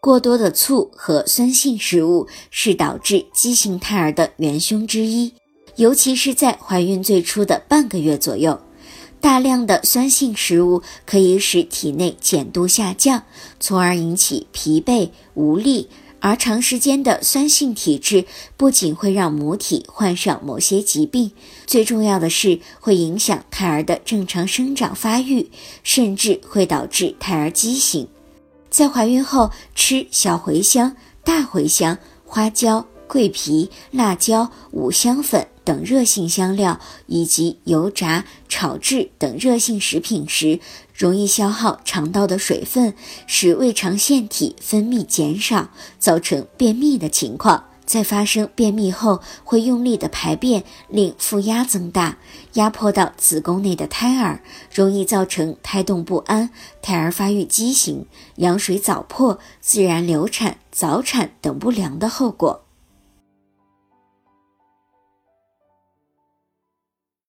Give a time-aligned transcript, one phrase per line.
[0.00, 5.34] 过多的醋和酸性食物是导致畸形胎儿的元凶之一，
[5.76, 8.58] 尤其是在怀孕最初的半个月左右。
[9.20, 13.24] 大量的酸性食物可以使体内碱度下降，
[13.60, 15.90] 从而引起疲惫无力。
[16.22, 18.26] 而长时间的酸性体质
[18.58, 21.32] 不仅会让母体患上某些疾病，
[21.66, 25.50] 最重要的是会影响胎儿的正常生长发育，
[25.82, 28.08] 甚至会导致胎儿畸形。
[28.70, 40.60] 在怀孕后吃小茴香、大茴香、花椒、桂皮、辣椒、五香粉等热性香料，以及油炸、炒制等热性食品时，
[40.94, 42.94] 容易消耗肠道的水分，
[43.26, 47.69] 使胃肠腺体分泌减少，造成便秘的情况。
[47.90, 52.18] 在发生便秘后，会用力的排便，令腹压增大，
[52.52, 62.62] 压迫到子宫内的胎儿，容易造成胎动不安、胎儿发育畸形、羊水早破、自然流产、早产等不良的后果。